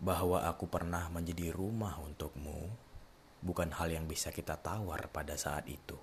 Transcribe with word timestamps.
bahwa 0.00 0.40
aku 0.48 0.64
pernah 0.64 1.12
menjadi 1.12 1.52
rumah 1.52 2.00
untukmu 2.00 2.72
bukan 3.44 3.68
hal 3.76 3.92
yang 3.92 4.08
bisa 4.08 4.32
kita 4.32 4.56
tawar 4.56 5.12
pada 5.12 5.36
saat 5.36 5.68
itu. 5.68 5.96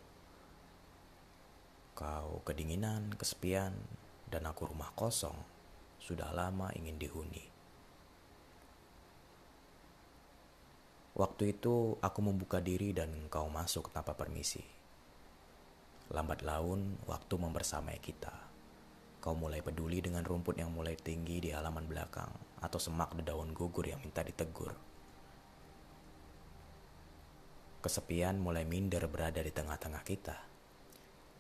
Kau 1.97 2.45
kedinginan, 2.45 3.17
kesepian, 3.17 3.73
dan 4.29 4.45
aku 4.45 4.69
rumah 4.69 4.93
kosong, 4.93 5.33
sudah 5.97 6.29
lama 6.29 6.69
ingin 6.77 7.01
dihuni. 7.01 7.49
Waktu 11.17 11.57
itu 11.57 11.97
aku 11.97 12.19
membuka 12.21 12.61
diri 12.61 12.93
dan 12.93 13.09
kau 13.33 13.49
masuk 13.49 13.89
tanpa 13.89 14.13
permisi. 14.13 14.61
Lambat 16.13 16.45
laun, 16.45 17.01
waktu 17.09 17.33
membersamai 17.33 17.97
kita. 17.97 18.46
Kau 19.27 19.35
mulai 19.35 19.59
peduli 19.59 19.99
dengan 19.99 20.23
rumput 20.23 20.55
yang 20.55 20.71
mulai 20.71 20.95
tinggi 20.95 21.43
di 21.43 21.51
halaman 21.51 21.83
belakang 21.83 22.31
atau 22.63 22.79
semak 22.79 23.11
daun 23.27 23.51
gugur 23.51 23.83
yang 23.83 23.99
minta 23.99 24.23
ditegur. 24.23 24.71
Kesepian 27.83 28.39
mulai 28.39 28.63
minder 28.63 29.03
berada 29.11 29.43
di 29.43 29.51
tengah-tengah 29.51 29.99
kita. 30.07 30.37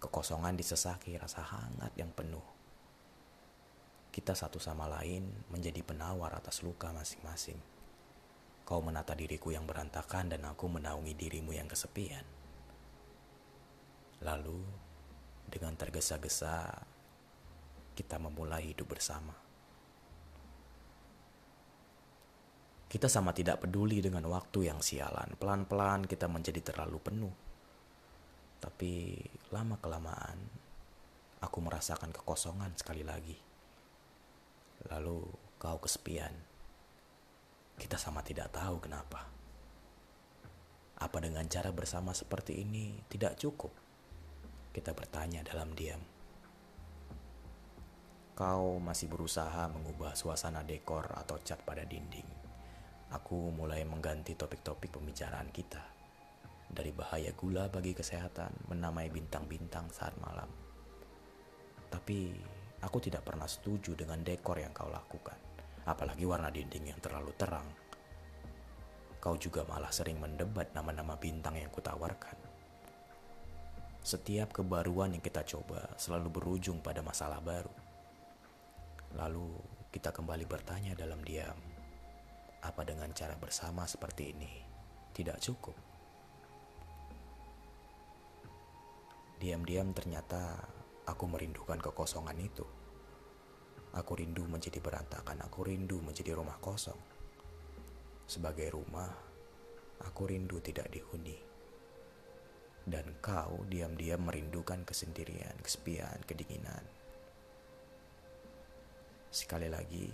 Kekosongan 0.03 0.59
disesaki 0.59 1.15
rasa 1.15 1.39
hangat 1.39 1.95
yang 1.95 2.11
penuh. 2.11 2.43
Kita 4.11 4.35
satu 4.35 4.59
sama 4.59 4.91
lain 4.91 5.47
menjadi 5.47 5.79
penawar 5.79 6.35
atas 6.35 6.67
luka 6.67 6.91
masing-masing. 6.91 7.63
Kau 8.67 8.83
menata 8.83 9.15
diriku 9.15 9.55
yang 9.55 9.63
berantakan 9.63 10.27
dan 10.27 10.43
aku 10.43 10.67
menaungi 10.67 11.15
dirimu 11.15 11.55
yang 11.55 11.71
kesepian. 11.71 12.27
Lalu, 14.27 14.59
dengan 15.47 15.79
tergesa-gesa, 15.79 16.83
kita 17.97 18.21
memulai 18.21 18.69
hidup 18.69 18.93
bersama. 18.93 19.33
Kita 22.87 23.09
sama 23.09 23.33
tidak 23.33 23.65
peduli 23.65 23.99
dengan 23.99 24.29
waktu 24.29 24.69
yang 24.69 24.79
sialan. 24.85 25.33
Pelan-pelan 25.35 26.05
kita 26.05 26.29
menjadi 26.29 26.61
terlalu 26.61 27.01
penuh 27.01 27.35
tapi 28.57 29.21
lama-kelamaan 29.53 30.37
aku 31.41 31.57
merasakan 31.61 32.09
kekosongan 32.09 32.73
sekali 32.73 33.05
lagi. 33.05 33.37
Lalu 34.89 35.21
kau 35.61 35.77
kesepian. 35.81 36.33
Kita 37.77 37.97
sama 38.01 38.25
tidak 38.25 38.49
tahu 38.57 38.81
kenapa. 38.81 39.29
Apa 40.97 41.17
dengan 41.21 41.45
cara 41.45 41.69
bersama 41.69 42.09
seperti 42.17 42.65
ini 42.65 42.97
tidak 43.05 43.37
cukup? 43.37 43.69
Kita 44.73 44.97
bertanya 44.97 45.45
dalam 45.45 45.77
diam. 45.77 46.16
Kau 48.37 48.77
masih 48.77 49.09
berusaha 49.09 49.65
mengubah 49.65 50.13
suasana 50.13 50.61
dekor 50.61 51.09
atau 51.17 51.41
cat 51.41 51.57
pada 51.65 51.81
dinding. 51.81 52.29
Aku 53.09 53.49
mulai 53.49 53.81
mengganti 53.81 54.37
topik-topik 54.37 54.93
pembicaraan 54.93 55.49
kita 55.49 55.81
dari 56.69 56.93
bahaya 56.93 57.33
gula 57.33 57.65
bagi 57.65 57.97
kesehatan 57.97 58.69
menamai 58.69 59.09
bintang-bintang 59.09 59.89
saat 59.89 60.13
malam. 60.21 60.45
Tapi 61.89 62.37
aku 62.85 63.01
tidak 63.01 63.25
pernah 63.25 63.49
setuju 63.49 63.97
dengan 63.97 64.21
dekor 64.21 64.61
yang 64.61 64.69
kau 64.69 64.85
lakukan, 64.85 65.41
apalagi 65.89 66.21
warna 66.29 66.53
dinding 66.53 66.93
yang 66.93 66.99
terlalu 67.01 67.33
terang. 67.41 67.65
Kau 69.17 69.33
juga 69.33 69.65
malah 69.65 69.89
sering 69.89 70.21
mendebat 70.21 70.77
nama-nama 70.77 71.17
bintang 71.17 71.57
yang 71.57 71.73
kutawarkan. 71.73 72.37
Setiap 74.05 74.53
kebaruan 74.53 75.17
yang 75.17 75.25
kita 75.25 75.41
coba 75.41 75.89
selalu 75.97 76.37
berujung 76.37 76.85
pada 76.85 77.01
masalah 77.01 77.41
baru. 77.41 77.86
Lalu 79.17 79.49
kita 79.89 80.13
kembali 80.13 80.45
bertanya 80.45 80.93
dalam 80.93 81.25
diam, 81.25 81.57
apa 82.61 82.81
dengan 82.85 83.09
cara 83.17 83.33
bersama 83.33 83.89
seperti 83.89 84.29
ini 84.29 84.53
tidak 85.09 85.41
cukup? 85.41 85.73
Diam-diam 89.41 89.89
ternyata 89.93 90.61
aku 91.09 91.25
merindukan 91.25 91.81
kekosongan 91.81 92.37
itu. 92.37 92.65
Aku 93.97 94.13
rindu 94.13 94.45
menjadi 94.45 94.77
berantakan, 94.77 95.41
aku 95.41 95.65
rindu 95.65 95.97
menjadi 95.97 96.37
rumah 96.37 96.61
kosong. 96.61 96.97
Sebagai 98.29 98.69
rumah, 98.69 99.09
aku 100.05 100.29
rindu 100.29 100.61
tidak 100.61 100.93
dihuni. 100.93 101.41
Dan 102.85 103.17
kau 103.17 103.65
diam-diam 103.65 104.21
merindukan 104.29 104.85
kesendirian, 104.85 105.57
kesepian, 105.65 106.21
kedinginan. 106.29 106.85
Sekali 109.37 109.69
lagi, 109.69 110.09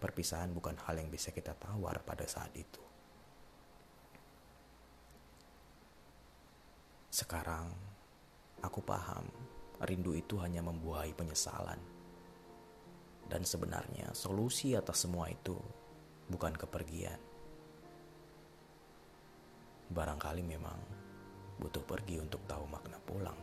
perpisahan 0.00 0.56
bukan 0.56 0.80
hal 0.88 0.96
yang 0.96 1.12
bisa 1.12 1.28
kita 1.28 1.52
tawar 1.52 2.00
pada 2.00 2.24
saat 2.24 2.56
itu. 2.56 2.80
Sekarang 7.12 7.68
Aku 8.58 8.82
paham, 8.82 9.22
rindu 9.86 10.18
itu 10.18 10.34
hanya 10.42 10.58
membuahi 10.66 11.14
penyesalan. 11.14 11.78
Dan 13.28 13.46
sebenarnya 13.46 14.10
solusi 14.18 14.74
atas 14.74 15.06
semua 15.06 15.30
itu 15.30 15.54
bukan 16.26 16.58
kepergian. 16.58 17.22
Barangkali 19.94 20.42
memang 20.42 20.80
butuh 21.62 21.86
pergi 21.86 22.18
untuk 22.18 22.42
tahu 22.50 22.66
makna 22.66 22.98
pulang. 23.06 23.38